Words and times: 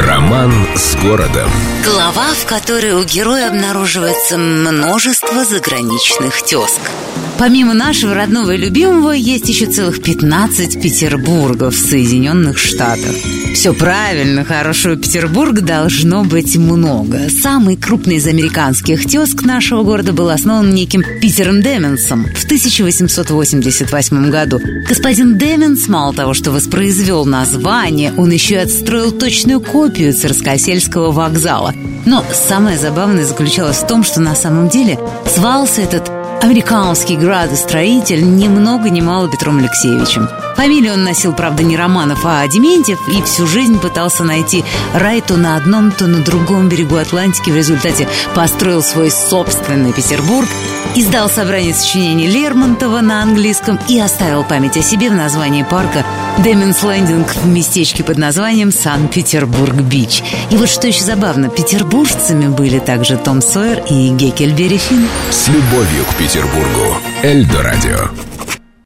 Роман 0.00 0.50
с 0.76 0.96
городом. 0.96 1.50
Глава, 1.84 2.32
в 2.32 2.46
которой 2.46 2.92
у 2.92 3.04
героя 3.04 3.48
обнаруживается 3.48 4.38
множество 4.38 5.44
заграничных 5.44 6.40
тезк. 6.40 6.80
Помимо 7.40 7.72
нашего 7.72 8.12
родного 8.12 8.50
и 8.50 8.58
любимого, 8.58 9.12
есть 9.12 9.48
еще 9.48 9.64
целых 9.64 10.02
15 10.02 10.82
Петербургов 10.82 11.74
в 11.74 11.78
Соединенных 11.78 12.58
Штатах. 12.58 13.14
Все 13.54 13.72
правильно, 13.72 14.44
хорошего 14.44 14.94
Петербурга 14.96 15.62
должно 15.62 16.22
быть 16.22 16.58
много. 16.58 17.30
Самый 17.30 17.78
крупный 17.78 18.16
из 18.16 18.26
американских 18.26 19.06
тезк 19.06 19.42
нашего 19.42 19.82
города 19.84 20.12
был 20.12 20.28
основан 20.28 20.74
неким 20.74 21.02
Питером 21.22 21.62
Деменсом 21.62 22.26
в 22.26 22.44
1888 22.44 24.30
году. 24.30 24.60
Господин 24.86 25.38
Деменс 25.38 25.88
мало 25.88 26.12
того, 26.12 26.34
что 26.34 26.50
воспроизвел 26.50 27.24
название, 27.24 28.12
он 28.18 28.30
еще 28.30 28.56
и 28.56 28.58
отстроил 28.58 29.12
точную 29.12 29.62
копию 29.62 30.12
Царскосельского 30.12 31.10
вокзала. 31.10 31.72
Но 32.04 32.22
самое 32.34 32.76
забавное 32.76 33.24
заключалось 33.24 33.78
в 33.78 33.86
том, 33.86 34.04
что 34.04 34.20
на 34.20 34.34
самом 34.34 34.68
деле 34.68 34.98
звался 35.34 35.80
этот 35.80 36.09
Американский 36.42 37.18
градостроитель 37.18 38.24
ни 38.24 38.48
много 38.48 38.88
ни 38.88 39.02
мало 39.02 39.30
Петром 39.30 39.58
Алексеевичем. 39.58 40.49
Фамилию 40.60 40.92
он 40.92 41.04
носил, 41.04 41.32
правда, 41.32 41.62
не 41.62 41.74
Романов, 41.74 42.20
а 42.24 42.46
Дементьев, 42.46 42.98
и 43.08 43.22
всю 43.22 43.46
жизнь 43.46 43.78
пытался 43.78 44.24
найти 44.24 44.62
рай 44.92 45.22
то 45.22 45.38
на 45.38 45.56
одном, 45.56 45.90
то 45.90 46.06
на 46.06 46.18
другом 46.18 46.68
берегу 46.68 46.96
Атлантики. 46.96 47.48
В 47.48 47.56
результате 47.56 48.06
построил 48.34 48.82
свой 48.82 49.10
собственный 49.10 49.94
Петербург, 49.94 50.46
издал 50.94 51.30
собрание 51.30 51.72
сочинений 51.72 52.26
Лермонтова 52.26 53.00
на 53.00 53.22
английском 53.22 53.80
и 53.88 53.98
оставил 53.98 54.44
память 54.44 54.76
о 54.76 54.82
себе 54.82 55.08
в 55.08 55.14
названии 55.14 55.62
парка 55.62 56.04
Demens 56.44 56.82
Landing 56.82 57.34
в 57.36 57.46
местечке 57.46 58.04
под 58.04 58.18
названием 58.18 58.70
Сан-Петербург-Бич. 58.70 60.22
И 60.50 60.58
вот 60.58 60.68
что 60.68 60.86
еще 60.86 61.04
забавно, 61.04 61.48
петербуржцами 61.48 62.48
были 62.48 62.80
также 62.80 63.16
Том 63.16 63.40
Сойер 63.40 63.82
и 63.88 64.10
Геккельбери 64.10 64.76
Финн. 64.76 65.08
С 65.30 65.48
любовью 65.48 66.04
к 66.04 66.16
Петербургу. 66.16 66.98
Эльдо 67.22 67.62
радио. 67.62 68.10